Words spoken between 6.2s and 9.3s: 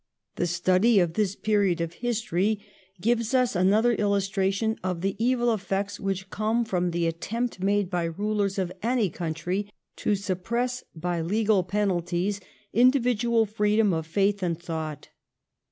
come from the attempt made by the rulers of any